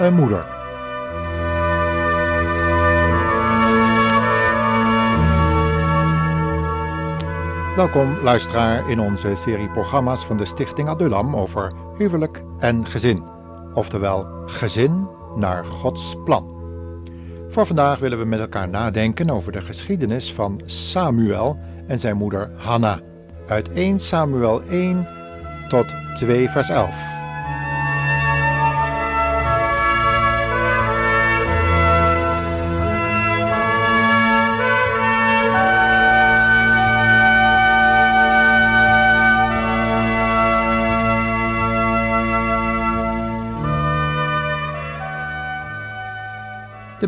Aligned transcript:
Een 0.00 0.14
moeder. 0.14 0.44
Welkom 7.76 8.16
luisteraar 8.22 8.90
in 8.90 9.00
onze 9.00 9.34
serie 9.34 9.68
programma's 9.68 10.24
van 10.24 10.36
de 10.36 10.44
Stichting 10.44 10.88
Adulam 10.88 11.36
over 11.36 11.72
huwelijk 11.98 12.42
en 12.58 12.86
gezin, 12.86 13.22
oftewel 13.74 14.26
gezin 14.46 15.08
naar 15.36 15.64
Gods 15.64 16.16
plan. 16.24 16.52
Voor 17.48 17.66
vandaag 17.66 17.98
willen 17.98 18.18
we 18.18 18.24
met 18.24 18.40
elkaar 18.40 18.68
nadenken 18.68 19.30
over 19.30 19.52
de 19.52 19.60
geschiedenis 19.60 20.32
van 20.32 20.60
Samuel 20.64 21.58
en 21.86 22.00
zijn 22.00 22.16
moeder 22.16 22.50
Hanna 22.56 23.00
uit 23.48 23.72
1 23.72 24.00
Samuel 24.00 24.62
1 24.62 25.08
tot 25.68 25.86
2 26.16 26.48
vers 26.48 26.68
11. 26.68 27.13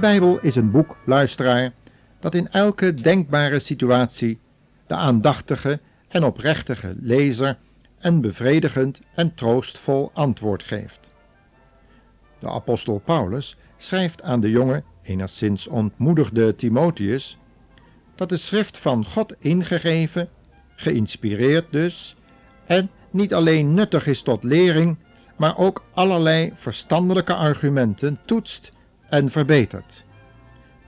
Bijbel 0.06 0.38
is 0.40 0.56
een 0.56 0.70
boek, 0.70 0.96
luisteraar, 1.04 1.72
dat 2.20 2.34
in 2.34 2.48
elke 2.50 2.94
denkbare 2.94 3.58
situatie 3.58 4.38
de 4.86 4.94
aandachtige 4.94 5.80
en 6.08 6.24
oprechtige 6.24 6.94
lezer 7.00 7.58
een 7.98 8.20
bevredigend 8.20 9.00
en 9.14 9.34
troostvol 9.34 10.10
antwoord 10.14 10.62
geeft. 10.62 11.10
De 12.38 12.48
apostel 12.48 12.98
Paulus 12.98 13.56
schrijft 13.76 14.22
aan 14.22 14.40
de 14.40 14.50
jonge, 14.50 14.82
enigszins 15.02 15.66
ontmoedigde 15.66 16.54
Timotheus 16.56 17.38
dat 18.14 18.28
de 18.28 18.36
schrift 18.36 18.78
van 18.78 19.06
God 19.06 19.34
ingegeven, 19.38 20.28
geïnspireerd 20.76 21.66
dus, 21.70 22.16
en 22.66 22.90
niet 23.10 23.34
alleen 23.34 23.74
nuttig 23.74 24.06
is 24.06 24.22
tot 24.22 24.42
lering, 24.42 24.96
maar 25.36 25.58
ook 25.58 25.84
allerlei 25.94 26.52
verstandelijke 26.56 27.34
argumenten 27.34 28.18
toetst 28.24 28.74
en 29.08 29.30
verbetert. 29.30 30.04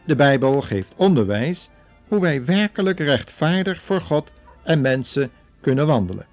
De 0.04 0.16
Bijbel 0.16 0.60
geeft 0.60 0.94
onderwijs 0.96 1.70
hoe 2.08 2.20
wij 2.20 2.44
werkelijk 2.44 2.98
rechtvaardig 2.98 3.82
voor 3.82 4.00
God 4.00 4.32
en 4.62 4.80
mensen 4.80 5.30
kunnen 5.60 5.86
wandelen. 5.86 6.26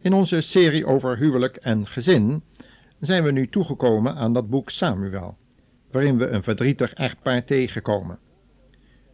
In 0.00 0.12
onze 0.12 0.40
serie 0.40 0.86
over 0.86 1.16
huwelijk 1.16 1.56
en 1.56 1.86
gezin 1.86 2.42
zijn 3.00 3.24
we 3.24 3.30
nu 3.30 3.48
toegekomen 3.48 4.14
aan 4.14 4.32
dat 4.32 4.50
boek 4.50 4.70
Samuel, 4.70 5.36
waarin 5.90 6.18
we 6.18 6.28
een 6.28 6.42
verdrietig 6.42 6.92
echtpaar 6.94 7.44
tegenkomen. 7.44 8.18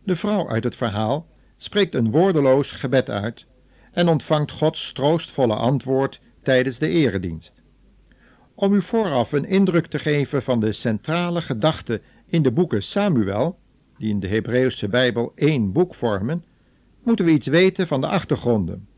De 0.04 0.16
vrouw 0.16 0.48
uit 0.48 0.64
het 0.64 0.76
verhaal 0.76 1.26
spreekt 1.56 1.94
een 1.94 2.10
woordeloos 2.10 2.70
gebed 2.70 3.10
uit 3.10 3.46
en 3.92 4.08
ontvangt 4.08 4.50
Gods 4.50 4.92
troostvolle 4.92 5.54
antwoord 5.54 6.20
tijdens 6.42 6.78
de 6.78 6.88
eredienst. 6.88 7.62
Om 8.54 8.72
u 8.72 8.82
vooraf 8.82 9.32
een 9.32 9.44
indruk 9.44 9.86
te 9.86 9.98
geven 9.98 10.42
van 10.42 10.60
de 10.60 10.72
centrale 10.72 11.42
gedachte 11.42 12.00
in 12.26 12.42
de 12.42 12.52
boeken 12.52 12.82
Samuel, 12.82 13.58
die 13.98 14.08
in 14.08 14.20
de 14.20 14.28
Hebreeuwse 14.28 14.88
Bijbel 14.88 15.32
één 15.34 15.72
boek 15.72 15.94
vormen, 15.94 16.44
moeten 17.02 17.24
we 17.24 17.30
iets 17.30 17.46
weten 17.46 17.86
van 17.86 18.00
de 18.00 18.06
achtergronden. 18.06 18.88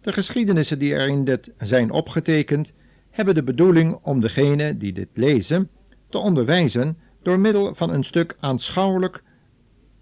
De 0.00 0.12
geschiedenissen 0.12 0.78
die 0.78 0.94
erin 0.94 1.24
dit 1.24 1.50
zijn 1.58 1.90
opgetekend, 1.90 2.72
hebben 3.10 3.34
de 3.34 3.42
bedoeling 3.42 3.98
om 4.02 4.20
degene 4.20 4.76
die 4.76 4.92
dit 4.92 5.08
lezen 5.14 5.70
te 6.08 6.18
onderwijzen 6.18 6.98
door 7.22 7.38
middel 7.38 7.74
van 7.74 7.90
een 7.90 8.04
stuk 8.04 8.36
aanschouwelijk 8.40 9.22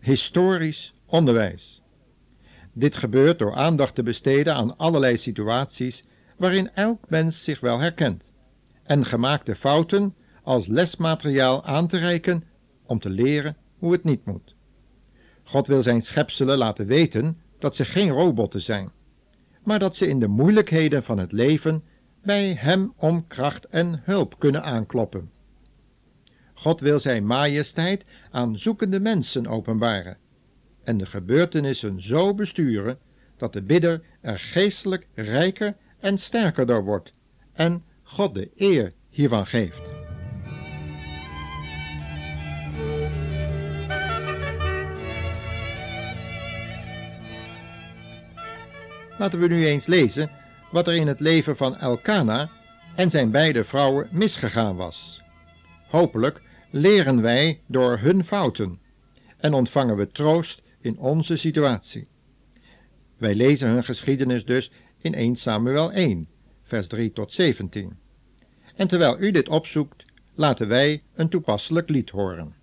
historisch 0.06 0.94
onderwijs. 1.06 1.82
Dit 2.72 2.94
gebeurt 2.94 3.38
door 3.38 3.54
aandacht 3.54 3.94
te 3.94 4.02
besteden 4.02 4.54
aan 4.54 4.76
allerlei 4.76 5.16
situaties 5.16 6.04
waarin 6.36 6.70
elk 6.74 7.08
mens 7.08 7.44
zich 7.44 7.60
wel 7.60 7.78
herkent, 7.78 8.32
en 8.82 9.04
gemaakte 9.04 9.54
fouten 9.54 10.14
als 10.42 10.66
lesmateriaal 10.66 11.64
aan 11.64 11.86
te 11.86 11.98
reiken 11.98 12.44
om 12.84 12.98
te 12.98 13.10
leren 13.10 13.56
hoe 13.78 13.92
het 13.92 14.04
niet 14.04 14.24
moet. 14.24 14.54
God 15.44 15.66
wil 15.66 15.82
zijn 15.82 16.02
schepselen 16.02 16.58
laten 16.58 16.86
weten 16.86 17.40
dat 17.58 17.76
ze 17.76 17.84
geen 17.84 18.10
robotten 18.10 18.62
zijn, 18.62 18.90
maar 19.62 19.78
dat 19.78 19.96
ze 19.96 20.06
in 20.06 20.18
de 20.18 20.28
moeilijkheden 20.28 21.02
van 21.02 21.18
het 21.18 21.32
leven 21.32 21.82
bij 22.22 22.54
Hem 22.58 22.92
om 22.96 23.26
kracht 23.26 23.64
en 23.64 24.00
hulp 24.04 24.38
kunnen 24.38 24.62
aankloppen. 24.62 25.30
God 26.58 26.80
wil 26.80 27.00
zijn 27.00 27.26
majesteit 27.26 28.04
aan 28.30 28.58
zoekende 28.58 29.00
mensen 29.00 29.46
openbaren 29.46 30.16
en 30.84 30.98
de 30.98 31.06
gebeurtenissen 31.06 32.02
zo 32.02 32.34
besturen 32.34 32.98
dat 33.36 33.52
de 33.52 33.62
bidder 33.62 34.02
er 34.20 34.38
geestelijk 34.38 35.06
rijker 35.14 35.76
en 36.00 36.18
sterker 36.18 36.66
door 36.66 36.84
wordt 36.84 37.12
en 37.52 37.84
God 38.02 38.34
de 38.34 38.50
eer 38.56 38.92
hiervan 39.10 39.46
geeft. 39.46 39.82
Laten 49.18 49.40
we 49.40 49.46
nu 49.46 49.66
eens 49.66 49.86
lezen 49.86 50.30
wat 50.70 50.88
er 50.88 50.94
in 50.94 51.06
het 51.06 51.20
leven 51.20 51.56
van 51.56 51.76
Elkana 51.76 52.48
en 52.94 53.10
zijn 53.10 53.30
beide 53.30 53.64
vrouwen 53.64 54.08
misgegaan 54.10 54.76
was. 54.76 55.24
Hopelijk 55.86 56.42
leren 56.70 57.22
wij 57.22 57.60
door 57.66 57.98
hun 57.98 58.24
fouten 58.24 58.80
en 59.36 59.52
ontvangen 59.52 59.96
we 59.96 60.10
troost 60.10 60.62
in 60.80 60.98
onze 60.98 61.36
situatie. 61.36 62.08
Wij 63.16 63.34
lezen 63.34 63.68
hun 63.68 63.84
geschiedenis 63.84 64.44
dus 64.44 64.70
in 64.98 65.14
1 65.14 65.36
Samuel 65.36 65.92
1, 65.92 66.28
vers 66.62 66.88
3 66.88 67.12
tot 67.12 67.32
17. 67.32 67.98
En 68.74 68.88
terwijl 68.88 69.20
u 69.20 69.30
dit 69.30 69.48
opzoekt, 69.48 70.04
laten 70.34 70.68
wij 70.68 71.02
een 71.14 71.28
toepasselijk 71.28 71.88
lied 71.88 72.10
horen. 72.10 72.54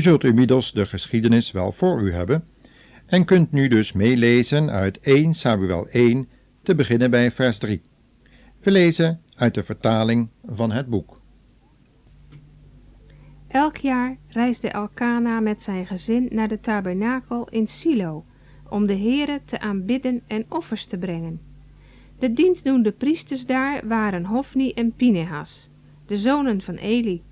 U 0.00 0.02
zult 0.02 0.24
inmiddels 0.24 0.72
de 0.72 0.86
geschiedenis 0.86 1.50
wel 1.50 1.72
voor 1.72 2.02
u 2.02 2.12
hebben 2.12 2.44
en 3.06 3.24
kunt 3.24 3.52
nu 3.52 3.68
dus 3.68 3.92
meelezen 3.92 4.70
uit 4.70 5.00
1 5.00 5.34
Samuel 5.34 5.88
1, 5.88 6.28
te 6.62 6.74
beginnen 6.74 7.10
bij 7.10 7.30
vers 7.30 7.58
3. 7.58 7.80
We 8.60 8.70
lezen 8.70 9.20
uit 9.36 9.54
de 9.54 9.64
vertaling 9.64 10.28
van 10.46 10.72
het 10.72 10.86
boek. 10.86 11.20
Elk 13.48 13.76
jaar 13.76 14.16
reisde 14.28 14.68
Elkana 14.68 15.40
met 15.40 15.62
zijn 15.62 15.86
gezin 15.86 16.28
naar 16.30 16.48
de 16.48 16.60
tabernakel 16.60 17.48
in 17.48 17.66
Silo, 17.66 18.24
om 18.68 18.86
de 18.86 18.96
Heere 18.96 19.40
te 19.44 19.60
aanbidden 19.60 20.22
en 20.26 20.44
offers 20.48 20.86
te 20.86 20.98
brengen. 20.98 21.40
De 22.18 22.32
dienstdoende 22.32 22.92
priesters 22.92 23.46
daar 23.46 23.88
waren 23.88 24.24
Hofni 24.24 24.72
en 24.72 24.92
Pinehas, 24.92 25.70
de 26.06 26.16
zonen 26.16 26.60
van 26.60 26.74
Eli. 26.74 27.22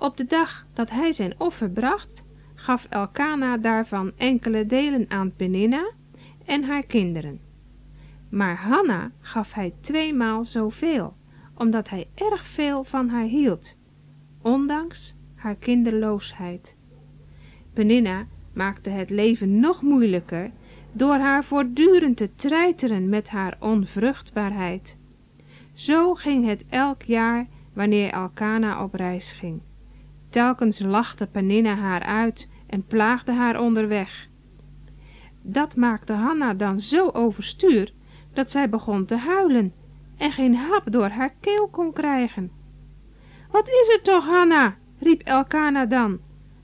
Op 0.00 0.16
de 0.16 0.24
dag 0.24 0.66
dat 0.72 0.90
hij 0.90 1.12
zijn 1.12 1.34
offer 1.38 1.70
bracht, 1.70 2.22
gaf 2.54 2.86
Elkana 2.88 3.56
daarvan 3.56 4.12
enkele 4.16 4.66
delen 4.66 5.04
aan 5.08 5.32
Peninna 5.36 5.90
en 6.44 6.64
haar 6.64 6.82
kinderen. 6.82 7.40
Maar 8.28 8.56
Hanna 8.56 9.10
gaf 9.20 9.52
hij 9.52 9.72
tweemaal 9.80 10.44
zoveel, 10.44 11.14
omdat 11.54 11.88
hij 11.88 12.08
erg 12.14 12.46
veel 12.46 12.84
van 12.84 13.08
haar 13.08 13.24
hield, 13.24 13.76
ondanks 14.42 15.14
haar 15.34 15.56
kinderloosheid. 15.56 16.76
Peninna 17.72 18.26
maakte 18.52 18.90
het 18.90 19.10
leven 19.10 19.60
nog 19.60 19.82
moeilijker 19.82 20.50
door 20.92 21.16
haar 21.16 21.44
voortdurend 21.44 22.16
te 22.16 22.34
treiteren 22.34 23.08
met 23.08 23.28
haar 23.28 23.56
onvruchtbaarheid. 23.58 24.96
Zo 25.74 26.14
ging 26.14 26.46
het 26.46 26.64
elk 26.68 27.02
jaar 27.02 27.46
wanneer 27.72 28.10
Elkana 28.10 28.84
op 28.84 28.94
reis 28.94 29.32
ging. 29.32 29.60
Telkens 30.30 30.78
lachte 30.78 31.26
Peninna 31.26 31.74
haar 31.74 32.02
uit 32.02 32.48
en 32.66 32.86
plaagde 32.86 33.32
haar 33.32 33.60
onderweg. 33.60 34.28
Dat 35.42 35.76
maakte 35.76 36.12
Hanna 36.12 36.54
dan 36.54 36.80
zo 36.80 37.08
overstuur 37.08 37.92
dat 38.32 38.50
zij 38.50 38.68
begon 38.68 39.04
te 39.04 39.16
huilen 39.16 39.72
en 40.16 40.32
geen 40.32 40.54
hap 40.54 40.92
door 40.92 41.08
haar 41.08 41.34
keel 41.40 41.68
kon 41.68 41.92
krijgen. 41.92 42.50
Wat 43.50 43.68
is 43.68 43.94
er 43.94 44.02
toch, 44.02 44.26
Hanna? 44.26 44.76
riep 44.98 45.20
Elkana 45.22 45.86
dan. 45.86 46.18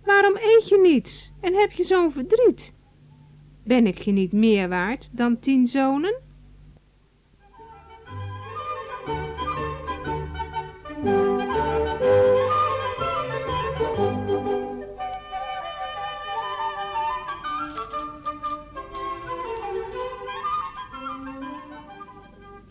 Waarom 0.05 0.37
eet 0.37 0.69
je 0.69 0.79
niets 0.81 1.33
en 1.41 1.55
heb 1.55 1.73
je 1.73 1.85
zo'n 1.85 2.13
verdriet? 2.13 2.75
Ben 3.65 3.87
ik 3.87 3.99
je 3.99 4.13
niet 4.13 4.33
meer 4.33 4.69
waard 4.69 5.09
dan 5.13 5.39
tien 5.39 5.69
zonen? 5.69 6.25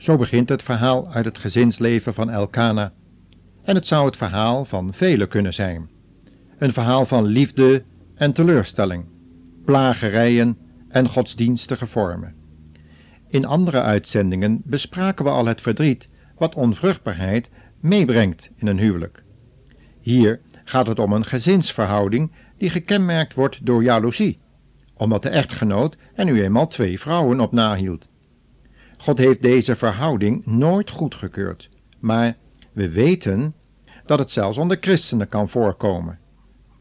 Zo 0.06 0.18
begint 0.18 0.50
het 0.50 0.64
verhaal 0.64 1.12
uit 1.12 1.26
het 1.26 1.38
gezinsleven 1.38 2.14
van 2.14 2.30
Elkana. 2.30 2.94
En 3.64 3.76
het 3.76 3.88
zou 3.88 4.06
het 4.06 4.18
verhaal 4.18 4.66
van 4.66 4.94
velen 4.94 5.28
kunnen 5.28 5.54
zijn. 5.54 5.90
Een 6.58 6.74
verhaal 6.74 7.06
van 7.06 7.26
liefde 7.26 7.84
en 8.16 8.34
teleurstelling, 8.34 9.06
plagerijen 9.64 10.58
en 10.90 11.10
godsdienstige 11.10 11.88
vormen. 11.88 12.36
In 13.28 13.46
andere 13.46 13.82
uitzendingen 13.82 14.62
bespraken 14.66 15.26
we 15.26 15.32
al 15.32 15.46
het 15.46 15.62
verdriet 15.62 16.10
wat 16.38 16.56
onvruchtbaarheid 16.56 17.50
meebrengt 17.80 18.50
in 18.56 18.68
een 18.68 18.80
huwelijk. 18.80 19.24
Hier 20.02 20.42
gaat 20.64 20.88
het 20.88 21.00
om 21.00 21.14
een 21.14 21.26
gezinsverhouding 21.26 22.32
die 22.58 22.70
gekenmerkt 22.70 23.34
wordt 23.34 23.66
door 23.66 23.84
jaloezie, 23.84 24.40
omdat 24.94 25.24
de 25.24 25.30
echtgenoot 25.30 25.98
er 26.14 26.26
nu 26.26 26.44
eenmaal 26.44 26.68
twee 26.68 27.00
vrouwen 27.00 27.40
op 27.40 27.52
nahield. 27.52 28.08
God 28.98 29.18
heeft 29.18 29.42
deze 29.42 29.76
verhouding 29.76 30.46
nooit 30.46 30.90
goedgekeurd, 30.90 31.70
maar 32.00 32.38
we 32.72 32.90
weten 32.90 33.54
dat 34.06 34.20
het 34.20 34.32
zelfs 34.32 34.58
onder 34.58 34.78
christenen 34.80 35.28
kan 35.28 35.50
voorkomen, 35.50 36.20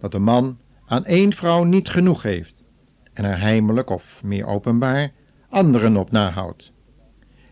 dat 0.00 0.14
een 0.14 0.22
man 0.22 0.58
aan 0.86 1.04
één 1.04 1.32
vrouw 1.32 1.64
niet 1.64 1.88
genoeg 1.88 2.22
heeft 2.22 2.64
en 3.12 3.24
er 3.24 3.40
heimelijk 3.40 3.90
of 3.90 4.20
meer 4.22 4.46
openbaar 4.46 5.12
anderen 5.48 5.96
op 5.96 6.10
nahoudt. 6.10 6.72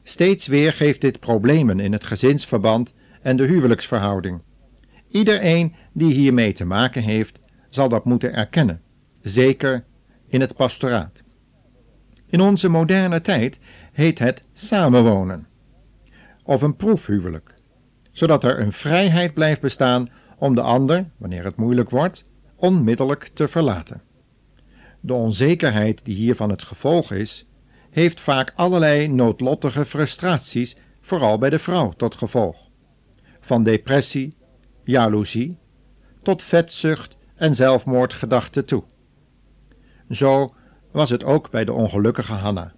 Steeds 0.03 0.47
weer 0.47 0.73
geeft 0.73 1.01
dit 1.01 1.21
problemen 1.21 1.81
in 1.81 1.93
het 1.93 2.05
gezinsverband 2.05 2.95
en 3.23 3.37
de 3.37 3.45
huwelijksverhouding. 3.45 4.41
Iedereen 5.09 5.75
die 5.93 6.13
hiermee 6.13 6.53
te 6.53 6.65
maken 6.65 7.03
heeft, 7.03 7.39
zal 7.71 7.89
dat 7.89 8.05
moeten 8.05 8.35
erkennen, 8.35 8.81
zeker 9.21 9.85
in 10.27 10.41
het 10.41 10.55
pastoraat. 10.55 11.23
In 12.27 12.41
onze 12.41 12.69
moderne 12.69 13.21
tijd 13.21 13.59
heet 13.93 14.19
het 14.19 14.43
samenwonen 14.53 15.47
of 16.43 16.63
een 16.63 16.77
proefhuwelijk, 16.77 17.55
zodat 18.11 18.45
er 18.45 18.61
een 18.61 18.73
vrijheid 18.73 19.35
blijft 19.35 19.61
bestaan 19.61 20.11
om 20.39 20.55
de 20.55 20.61
ander, 20.61 21.11
wanneer 21.17 21.45
het 21.45 21.57
moeilijk 21.57 21.91
wordt, 21.91 22.25
onmiddellijk 22.57 23.31
te 23.35 23.49
verlaten. 23.49 24.03
De 25.01 25.15
onzekerheid 25.15 26.05
die 26.05 26.17
hiervan 26.17 26.51
het 26.51 26.63
gevolg 26.63 27.13
is, 27.13 27.47
heeft 27.91 28.21
vaak 28.21 28.53
allerlei 28.55 29.09
noodlottige 29.09 29.85
frustraties, 29.85 30.77
vooral 31.01 31.39
bij 31.39 31.51
de 31.51 31.59
vrouw, 31.59 31.93
tot 31.97 32.15
gevolg. 32.15 32.57
Van 33.41 33.63
depressie, 33.63 34.37
jaloezie, 34.85 35.59
tot 36.23 36.43
vetzucht 36.43 37.17
en 37.35 37.55
zelfmoordgedachten 37.55 38.67
toe. 38.67 38.83
Zo 40.11 40.55
was 40.91 41.11
het 41.11 41.25
ook 41.25 41.51
bij 41.51 41.65
de 41.65 41.73
ongelukkige 41.73 42.33
Hanna. 42.33 42.73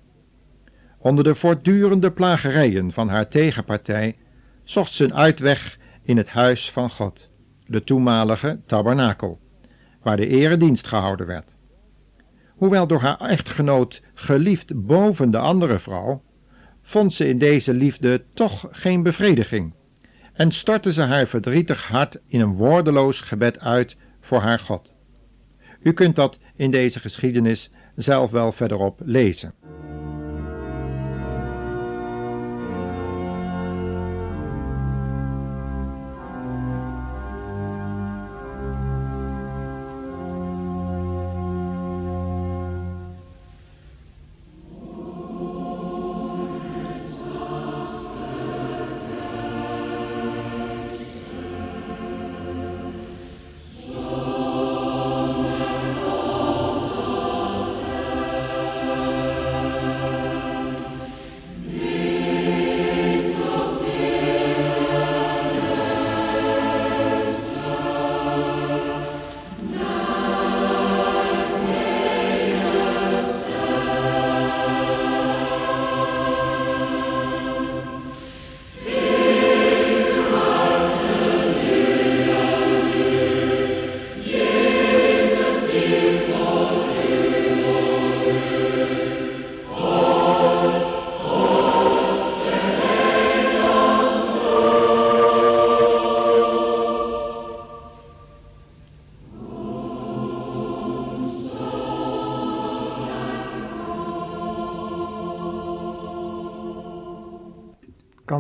Onder 1.05 1.25
de 1.25 1.35
voortdurende 1.35 2.13
plagerijen 2.13 2.93
van 2.93 3.09
haar 3.09 3.29
tegenpartij 3.29 4.17
zocht 4.63 4.93
ze 4.93 5.05
een 5.05 5.15
uitweg 5.15 5.79
in 6.03 6.17
het 6.17 6.29
huis 6.29 6.71
van 6.71 6.91
God, 6.91 7.31
de 7.67 7.85
toenmalige 7.85 8.61
tabernakel, 8.67 9.41
waar 10.03 10.17
de 10.17 10.27
eredienst 10.27 10.87
gehouden 10.87 11.27
werd. 11.27 11.57
Hoewel 12.47 12.87
door 12.87 13.01
haar 13.01 13.21
echtgenoot 13.21 14.03
geliefd 14.15 14.87
boven 14.87 15.31
de 15.31 15.39
andere 15.39 15.79
vrouw, 15.79 16.23
vond 16.83 17.15
ze 17.15 17.29
in 17.29 17.39
deze 17.39 17.75
liefde 17.75 18.25
toch 18.35 18.69
geen 18.71 19.03
bevrediging 19.03 19.75
en 20.33 20.53
stortte 20.53 20.93
ze 20.93 21.03
haar 21.03 21.27
verdrietig 21.27 21.89
hart 21.89 22.21
in 22.27 22.41
een 22.41 22.55
woordeloos 22.55 23.21
gebed 23.21 23.61
uit 23.61 23.97
voor 24.21 24.41
haar 24.41 24.61
God. 24.61 24.95
U 25.83 25.93
kunt 25.93 26.17
dat 26.17 26.39
in 26.57 26.71
deze 26.71 27.01
geschiedenis 27.01 27.71
zelf 27.95 28.31
wel 28.31 28.53
verderop 28.53 29.01
lezen. 29.05 29.55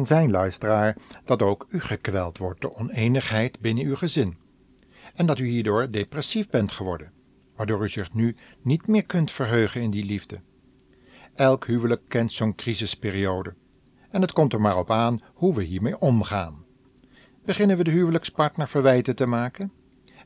Zijn, 0.07 0.31
luisteraar, 0.31 0.97
dat 1.25 1.43
ook 1.43 1.67
u 1.69 1.81
gekweld 1.81 2.39
wordt 2.39 2.61
door 2.61 2.75
oneenigheid 2.79 3.61
binnen 3.61 3.85
uw 3.85 3.97
gezin 3.97 4.37
en 5.15 5.27
dat 5.27 5.39
u 5.39 5.47
hierdoor 5.47 5.91
depressief 5.91 6.49
bent 6.49 6.73
geworden 6.73 7.13
waardoor 7.57 7.83
u 7.83 7.89
zich 7.89 8.15
nu 8.15 8.37
niet 8.63 8.87
meer 8.87 9.05
kunt 9.05 9.31
verheugen 9.31 9.81
in 9.81 9.91
die 9.91 10.05
liefde. 10.05 10.41
Elk 11.35 11.67
huwelijk 11.67 12.03
kent 12.09 12.33
zo'n 12.33 12.55
crisisperiode. 12.55 13.55
En 14.11 14.21
het 14.21 14.33
komt 14.33 14.53
er 14.53 14.61
maar 14.61 14.79
op 14.79 14.91
aan 14.91 15.19
hoe 15.35 15.55
we 15.55 15.63
hiermee 15.63 15.99
omgaan. 15.99 16.65
Beginnen 17.45 17.77
we 17.77 17.85
de 17.85 17.91
huwelijkspartner 17.91 18.69
verwijten 18.69 19.17
te 19.17 19.27
maken 19.27 19.73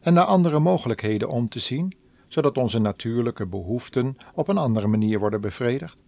en 0.00 0.14
naar 0.14 0.24
andere 0.24 0.58
mogelijkheden 0.58 1.28
om 1.28 1.48
te 1.48 1.60
zien, 1.60 1.96
zodat 2.28 2.56
onze 2.56 2.78
natuurlijke 2.78 3.46
behoeften 3.46 4.16
op 4.34 4.48
een 4.48 4.58
andere 4.58 4.86
manier 4.86 5.18
worden 5.18 5.40
bevredigd? 5.40 6.02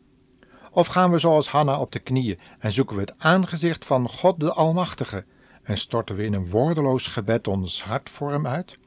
Of 0.71 0.87
gaan 0.87 1.11
we 1.11 1.19
zoals 1.19 1.49
Hanna 1.49 1.81
op 1.81 1.93
de 1.93 1.99
knieën 1.99 2.39
en 2.59 2.73
zoeken 2.73 2.97
we 2.97 3.03
het 3.03 3.15
aangezicht 3.19 3.85
van 3.85 4.09
God 4.09 4.41
de 4.41 4.53
Almachtige 4.53 5.25
en 5.63 5.79
storten 5.79 6.17
we 6.17 6.25
in 6.25 6.35
een 6.35 6.51
woordeloos 6.51 7.07
gebed 7.07 7.49
ons 7.49 7.83
hart 7.83 8.11
voor 8.11 8.31
Hem 8.31 8.47
uit? 8.47 8.79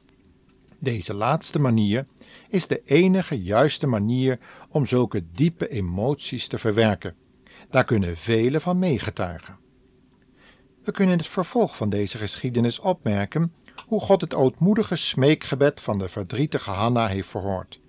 Deze 0.78 1.14
laatste 1.14 1.58
manier 1.58 2.06
is 2.48 2.66
de 2.66 2.82
enige 2.84 3.42
juiste 3.42 3.86
manier 3.86 4.38
om 4.68 4.86
zulke 4.86 5.24
diepe 5.32 5.68
emoties 5.68 6.48
te 6.48 6.58
verwerken. 6.58 7.14
Daar 7.70 7.84
kunnen 7.84 8.16
velen 8.16 8.60
van 8.60 8.78
meegetuigen. 8.78 9.56
We 10.84 10.92
kunnen 10.92 11.12
in 11.12 11.18
het 11.18 11.28
vervolg 11.28 11.76
van 11.76 11.88
deze 11.88 12.18
geschiedenis 12.18 12.78
opmerken 12.78 13.52
hoe 13.86 14.00
God 14.00 14.20
het 14.20 14.34
ootmoedige 14.34 14.96
smeekgebed 14.96 15.80
van 15.80 15.98
de 15.98 16.08
verdrietige 16.08 16.70
Hanna 16.70 17.06
heeft 17.06 17.28
verhoord, 17.28 17.80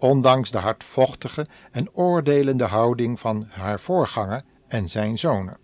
ondanks 0.00 0.50
de 0.50 0.58
hardvochtige 0.58 1.46
en 1.70 1.94
oordelende 1.94 2.64
houding 2.64 3.20
van 3.20 3.46
haar 3.48 3.80
voorganger 3.80 4.42
en 4.68 4.88
zijn 4.88 5.18
zonen. 5.18 5.56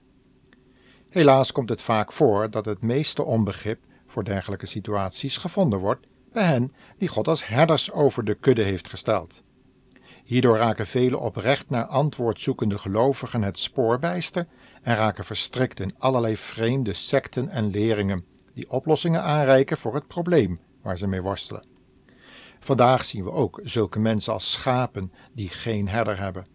Helaas 1.08 1.52
komt 1.52 1.68
het 1.68 1.82
vaak 1.82 2.12
voor 2.12 2.50
dat 2.50 2.64
het 2.64 2.82
meeste 2.82 3.22
onbegrip 3.22 3.78
voor 4.06 4.24
dergelijke 4.24 4.66
situaties 4.66 5.36
gevonden 5.36 5.78
wordt 5.78 6.06
bij 6.32 6.44
hen 6.44 6.72
die 6.98 7.08
God 7.08 7.28
als 7.28 7.46
herders 7.46 7.92
over 7.92 8.24
de 8.24 8.34
kudde 8.34 8.62
heeft 8.62 8.88
gesteld. 8.88 9.42
Hierdoor 10.24 10.56
raken 10.56 10.86
vele 10.86 11.18
oprecht 11.18 11.70
naar 11.70 11.84
antwoord 11.84 12.40
zoekende 12.40 12.78
gelovigen 12.78 13.42
het 13.42 13.58
spoor 13.58 13.98
bijster 13.98 14.46
en 14.82 14.96
raken 14.96 15.24
verstrikt 15.24 15.80
in 15.80 15.94
allerlei 15.98 16.36
vreemde 16.36 16.94
secten 16.94 17.48
en 17.48 17.70
leringen 17.70 18.24
die 18.54 18.70
oplossingen 18.70 19.22
aanreiken 19.22 19.76
voor 19.76 19.94
het 19.94 20.06
probleem 20.06 20.60
waar 20.82 20.98
ze 20.98 21.06
mee 21.06 21.22
worstelen. 21.22 21.75
Vandaag 22.66 23.04
zien 23.04 23.24
we 23.24 23.30
ook 23.30 23.60
zulke 23.62 23.98
mensen 23.98 24.32
als 24.32 24.50
schapen 24.50 25.12
die 25.32 25.48
geen 25.48 25.88
herder 25.88 26.18
hebben. 26.18 26.46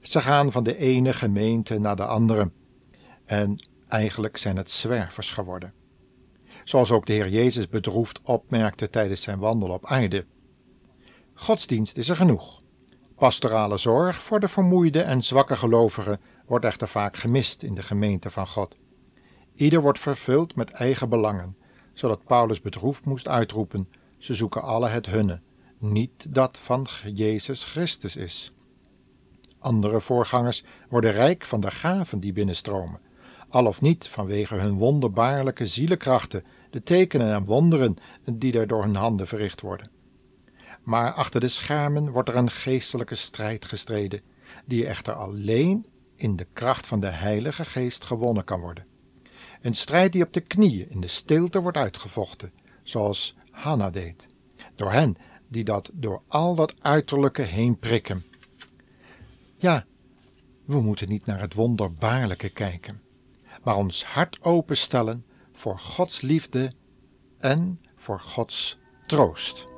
Ze 0.00 0.20
gaan 0.20 0.52
van 0.52 0.64
de 0.64 0.76
ene 0.76 1.12
gemeente 1.12 1.78
naar 1.78 1.96
de 1.96 2.04
andere 2.06 2.50
en 3.24 3.66
eigenlijk 3.88 4.36
zijn 4.36 4.56
het 4.56 4.70
zwervers 4.70 5.30
geworden. 5.30 5.72
Zoals 6.64 6.90
ook 6.90 7.06
de 7.06 7.12
Heer 7.12 7.28
Jezus 7.28 7.68
bedroefd 7.68 8.20
opmerkte 8.22 8.90
tijdens 8.90 9.22
zijn 9.22 9.38
wandel 9.38 9.68
op 9.68 9.86
aarde. 9.86 10.26
Godsdienst 11.34 11.96
is 11.96 12.08
er 12.08 12.16
genoeg. 12.16 12.62
Pastorale 13.16 13.76
zorg 13.76 14.22
voor 14.22 14.40
de 14.40 14.48
vermoeide 14.48 15.02
en 15.02 15.22
zwakke 15.22 15.56
gelovigen 15.56 16.20
wordt 16.46 16.64
echter 16.64 16.88
vaak 16.88 17.16
gemist 17.16 17.62
in 17.62 17.74
de 17.74 17.82
gemeente 17.82 18.30
van 18.30 18.46
God. 18.46 18.76
Ieder 19.54 19.80
wordt 19.80 19.98
vervuld 19.98 20.54
met 20.54 20.70
eigen 20.70 21.08
belangen, 21.08 21.56
zodat 21.92 22.24
Paulus 22.24 22.60
bedroefd 22.60 23.04
moest 23.04 23.28
uitroepen: 23.28 23.88
ze 24.24 24.34
zoeken 24.34 24.62
alle 24.62 24.88
het 24.88 25.06
hunne, 25.06 25.40
niet 25.78 26.34
dat 26.34 26.58
van 26.58 26.86
Jezus 27.14 27.64
Christus 27.64 28.16
is. 28.16 28.52
Andere 29.58 30.00
voorgangers 30.00 30.64
worden 30.88 31.12
rijk 31.12 31.44
van 31.44 31.60
de 31.60 31.70
gaven 31.70 32.20
die 32.20 32.32
binnenstromen, 32.32 33.00
al 33.48 33.66
of 33.66 33.80
niet 33.80 34.08
vanwege 34.08 34.54
hun 34.54 34.74
wonderbaarlijke 34.74 35.66
zielenkrachten, 35.66 36.44
de 36.70 36.82
tekenen 36.82 37.32
en 37.32 37.44
wonderen 37.44 37.96
die 38.32 38.58
er 38.58 38.66
door 38.66 38.82
hun 38.82 38.94
handen 38.94 39.26
verricht 39.26 39.60
worden. 39.60 39.90
Maar 40.82 41.12
achter 41.12 41.40
de 41.40 41.48
schermen 41.48 42.10
wordt 42.10 42.28
er 42.28 42.36
een 42.36 42.50
geestelijke 42.50 43.14
strijd 43.14 43.64
gestreden, 43.64 44.20
die 44.64 44.86
echter 44.86 45.14
alleen 45.14 45.86
in 46.16 46.36
de 46.36 46.46
kracht 46.52 46.86
van 46.86 47.00
de 47.00 47.10
Heilige 47.10 47.64
Geest 47.64 48.04
gewonnen 48.04 48.44
kan 48.44 48.60
worden. 48.60 48.86
Een 49.60 49.74
strijd 49.74 50.12
die 50.12 50.24
op 50.24 50.32
de 50.32 50.40
knieën 50.40 50.90
in 50.90 51.00
de 51.00 51.08
stilte 51.08 51.60
wordt 51.60 51.76
uitgevochten, 51.76 52.52
zoals 52.82 53.36
Hanna 53.54 53.90
deed, 53.90 54.26
door 54.74 54.92
hen 54.92 55.16
die 55.48 55.64
dat 55.64 55.90
door 55.92 56.22
al 56.28 56.54
dat 56.54 56.74
uiterlijke 56.80 57.42
heen 57.42 57.78
prikken. 57.78 58.24
Ja, 59.56 59.84
we 60.64 60.80
moeten 60.80 61.08
niet 61.08 61.26
naar 61.26 61.40
het 61.40 61.54
wonderbaarlijke 61.54 62.48
kijken, 62.48 63.02
maar 63.62 63.76
ons 63.76 64.04
hart 64.04 64.42
openstellen 64.42 65.24
voor 65.52 65.78
Gods 65.78 66.20
liefde 66.20 66.72
en 67.38 67.80
voor 67.96 68.20
Gods 68.20 68.78
troost. 69.06 69.73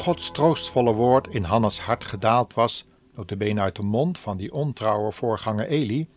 Gods 0.00 0.30
troostvolle 0.30 0.92
woord 0.92 1.28
in 1.28 1.44
Hannes 1.44 1.80
hart 1.80 2.04
gedaald 2.04 2.54
was, 2.54 2.86
notabene 3.14 3.60
uit 3.60 3.76
de 3.76 3.82
mond 3.82 4.18
van 4.18 4.36
die 4.36 4.52
ontrouwe 4.52 5.12
voorganger 5.12 5.66
Eli, 5.66 6.08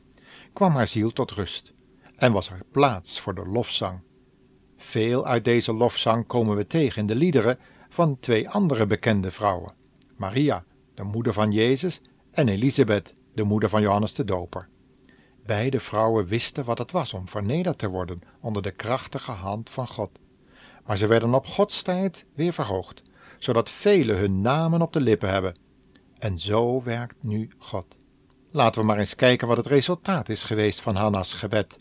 kwam 0.54 0.72
haar 0.72 0.88
ziel 0.88 1.12
tot 1.12 1.32
rust 1.32 1.74
en 2.16 2.32
was 2.32 2.50
er 2.50 2.62
plaats 2.72 3.20
voor 3.20 3.36
de 3.36 3.46
lofzang. 3.46 4.00
Veel 4.78 5.26
uit 5.26 5.46
deze 5.46 5.74
lofzang 5.74 6.28
komen 6.28 6.56
we 6.56 6.68
tegen 6.68 7.02
in 7.02 7.08
de 7.08 7.16
liederen 7.16 7.60
van 7.90 8.20
twee 8.20 8.50
andere 8.50 8.86
bekende 8.86 9.32
vrouwen, 9.32 9.74
Maria, 10.16 10.64
de 10.94 11.04
moeder 11.04 11.34
van 11.34 11.52
Jezus, 11.52 12.02
en 12.32 12.50
Elisabeth, 12.50 13.16
de 13.34 13.44
moeder 13.44 13.70
van 13.70 13.82
Johannes 13.82 14.14
de 14.14 14.26
Doper. 14.26 14.68
Beide 15.46 15.80
vrouwen 15.80 16.26
wisten 16.26 16.66
wat 16.66 16.78
het 16.78 16.92
was 16.92 17.14
om 17.14 17.28
vernederd 17.28 17.78
te 17.78 17.88
worden 17.88 18.22
onder 18.42 18.62
de 18.62 18.72
krachtige 18.72 19.32
hand 19.32 19.70
van 19.70 19.88
God, 19.88 20.20
maar 20.86 20.98
ze 20.98 21.08
werden 21.08 21.34
op 21.34 21.46
Gods 21.46 21.82
tijd 21.82 22.26
weer 22.34 22.54
verhoogd 22.54 23.12
zodat 23.44 23.70
velen 23.70 24.18
hun 24.18 24.42
namen 24.42 24.82
op 24.82 24.94
de 24.94 25.02
lippen 25.02 25.30
hebben. 25.30 25.56
En 26.20 26.40
zo 26.40 26.84
werkt 26.84 27.16
nu 27.24 27.50
God. 27.58 27.98
Laten 28.52 28.82
we 28.82 28.88
maar 28.88 28.98
eens 28.98 29.16
kijken 29.16 29.48
wat 29.48 29.58
het 29.58 29.66
resultaat 29.66 30.30
is 30.30 30.44
geweest 30.44 30.82
van 30.82 30.96
Hanna's 30.96 31.34
gebed. 31.34 31.80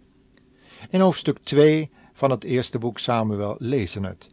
In 0.90 1.00
hoofdstuk 1.00 1.38
2 1.42 1.90
van 2.12 2.30
het 2.30 2.44
eerste 2.44 2.78
boek 2.78 2.98
Samuel 2.98 3.56
lezen 3.58 4.04
het. 4.04 4.30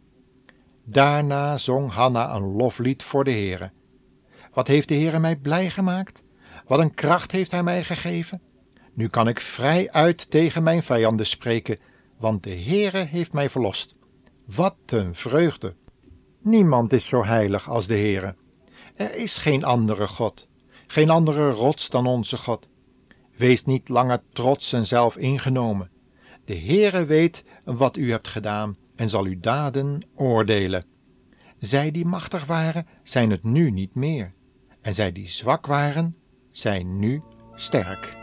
Daarna 0.84 1.56
zong 1.56 1.92
Hanna 1.92 2.34
een 2.34 2.56
loflied 2.56 3.02
voor 3.02 3.24
de 3.24 3.30
Heere. 3.30 3.70
Wat 4.52 4.66
heeft 4.66 4.88
de 4.88 4.94
Heere 4.94 5.18
mij 5.18 5.36
blij 5.36 5.70
gemaakt? 5.70 6.22
Wat 6.66 6.78
een 6.78 6.94
kracht 6.94 7.30
heeft 7.30 7.50
hij 7.50 7.62
mij 7.62 7.84
gegeven? 7.84 8.40
Nu 8.94 9.08
kan 9.08 9.28
ik 9.28 9.40
vrij 9.40 9.90
uit 9.90 10.30
tegen 10.30 10.62
mijn 10.62 10.82
vijanden 10.82 11.26
spreken, 11.26 11.78
want 12.18 12.42
de 12.42 12.54
Heere 12.54 13.04
heeft 13.04 13.32
mij 13.32 13.50
verlost. 13.50 13.94
Wat 14.44 14.76
een 14.86 15.14
vreugde! 15.14 15.74
Niemand 16.42 16.92
is 16.92 17.06
zo 17.06 17.24
heilig 17.24 17.68
als 17.68 17.86
de 17.86 17.94
Heere. 17.94 18.34
Er 18.94 19.14
is 19.14 19.38
geen 19.38 19.64
andere 19.64 20.08
God, 20.08 20.48
geen 20.86 21.10
andere 21.10 21.50
rots 21.50 21.90
dan 21.90 22.06
onze 22.06 22.36
God. 22.36 22.68
Wees 23.36 23.64
niet 23.64 23.88
langer 23.88 24.22
trots 24.32 24.72
en 24.72 24.86
zelf 24.86 25.16
ingenomen. 25.16 25.90
De 26.44 26.58
Heere 26.58 27.04
weet 27.04 27.44
wat 27.64 27.96
u 27.96 28.10
hebt 28.10 28.28
gedaan 28.28 28.76
en 28.96 29.08
zal 29.08 29.24
uw 29.24 29.40
daden 29.40 30.00
oordelen. 30.14 30.84
Zij 31.58 31.90
die 31.90 32.06
machtig 32.06 32.44
waren, 32.44 32.86
zijn 33.02 33.30
het 33.30 33.42
nu 33.42 33.70
niet 33.70 33.94
meer. 33.94 34.32
En 34.80 34.94
zij 34.94 35.12
die 35.12 35.26
zwak 35.28 35.66
waren, 35.66 36.14
zijn 36.50 36.98
nu 36.98 37.22
sterk. 37.54 38.19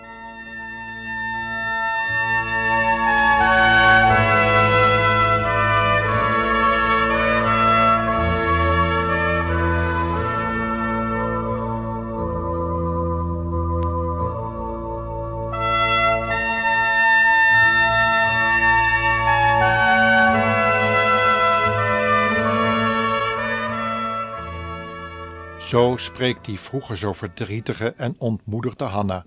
Zo 25.68 25.98
spreekt 25.98 26.46
die 26.46 26.60
vroeger 26.60 26.98
zo 26.98 27.14
verdrietige 27.14 27.94
en 27.98 28.16
ontmoedigde 28.18 28.84
Hanna. 28.84 29.26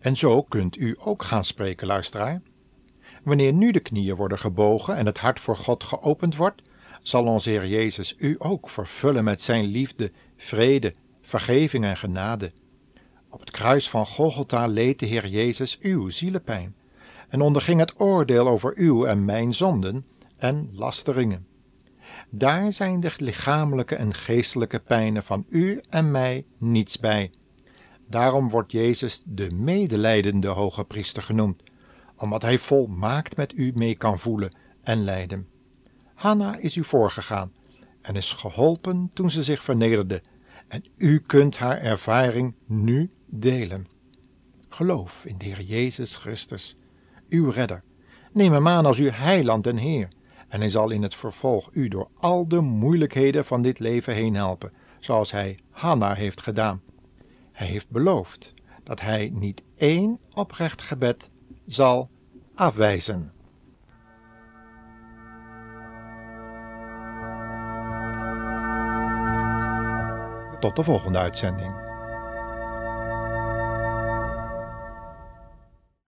En 0.00 0.16
zo 0.16 0.42
kunt 0.42 0.76
u 0.76 0.96
ook 0.98 1.22
gaan 1.22 1.44
spreken, 1.44 1.86
luisteraar. 1.86 2.42
Wanneer 3.22 3.52
nu 3.52 3.70
de 3.70 3.80
knieën 3.80 4.16
worden 4.16 4.38
gebogen 4.38 4.96
en 4.96 5.06
het 5.06 5.18
hart 5.18 5.40
voor 5.40 5.56
God 5.56 5.84
geopend 5.84 6.36
wordt, 6.36 6.62
zal 7.02 7.24
onze 7.24 7.50
Heer 7.50 7.66
Jezus 7.66 8.14
u 8.18 8.36
ook 8.38 8.70
vervullen 8.70 9.24
met 9.24 9.40
zijn 9.40 9.64
liefde, 9.64 10.12
vrede, 10.36 10.94
vergeving 11.22 11.84
en 11.84 11.96
genade. 11.96 12.52
Op 13.30 13.40
het 13.40 13.50
kruis 13.50 13.90
van 13.90 14.06
Golgotha 14.06 14.66
leed 14.66 14.98
de 14.98 15.06
Heer 15.06 15.26
Jezus 15.26 15.78
uw 15.78 16.08
zielepijn 16.08 16.74
en 17.28 17.40
onderging 17.40 17.80
het 17.80 18.00
oordeel 18.00 18.48
over 18.48 18.72
uw 18.76 19.04
en 19.04 19.24
mijn 19.24 19.54
zonden 19.54 20.06
en 20.36 20.70
lasteringen. 20.72 21.49
Daar 22.30 22.72
zijn 22.72 23.00
de 23.00 23.12
lichamelijke 23.16 23.94
en 23.94 24.14
geestelijke 24.14 24.78
pijnen 24.78 25.24
van 25.24 25.46
u 25.48 25.80
en 25.88 26.10
mij 26.10 26.44
niets 26.58 26.98
bij. 26.98 27.30
Daarom 28.06 28.50
wordt 28.50 28.72
Jezus 28.72 29.22
de 29.26 29.50
medelijdende 29.50 30.48
hoge 30.48 30.84
priester 30.84 31.22
genoemd, 31.22 31.62
omdat 32.16 32.42
hij 32.42 32.58
volmaakt 32.58 33.36
met 33.36 33.52
u 33.56 33.72
mee 33.74 33.94
kan 33.94 34.18
voelen 34.18 34.56
en 34.82 35.04
lijden. 35.04 35.48
Hanna 36.14 36.56
is 36.56 36.76
u 36.76 36.84
voorgegaan 36.84 37.52
en 38.02 38.14
is 38.16 38.32
geholpen 38.32 39.10
toen 39.14 39.30
ze 39.30 39.42
zich 39.42 39.62
vernederde, 39.62 40.22
en 40.68 40.84
u 40.96 41.20
kunt 41.20 41.56
haar 41.56 41.78
ervaring 41.78 42.54
nu 42.66 43.10
delen. 43.26 43.86
Geloof 44.68 45.24
in 45.24 45.38
de 45.38 45.44
Heer 45.44 45.62
Jezus 45.62 46.16
Christus, 46.16 46.76
uw 47.28 47.50
redder. 47.50 47.82
Neem 48.32 48.52
hem 48.52 48.68
aan 48.68 48.86
als 48.86 48.98
uw 48.98 49.10
heiland 49.10 49.66
en 49.66 49.76
Heer, 49.76 50.08
en 50.50 50.60
hij 50.60 50.68
zal 50.68 50.90
in 50.90 51.02
het 51.02 51.14
vervolg 51.14 51.68
u 51.72 51.88
door 51.88 52.08
al 52.18 52.48
de 52.48 52.60
moeilijkheden 52.60 53.44
van 53.44 53.62
dit 53.62 53.78
leven 53.78 54.14
heen 54.14 54.34
helpen, 54.34 54.72
zoals 54.98 55.30
hij 55.30 55.58
Hanna 55.70 56.14
heeft 56.14 56.40
gedaan. 56.40 56.82
Hij 57.52 57.66
heeft 57.66 57.90
beloofd 57.90 58.54
dat 58.84 59.00
hij 59.00 59.30
niet 59.34 59.62
één 59.76 60.18
oprecht 60.34 60.82
gebed 60.82 61.30
zal 61.66 62.10
afwijzen. 62.54 63.32
Tot 70.60 70.76
de 70.76 70.82
volgende 70.82 71.18
uitzending. 71.18 71.89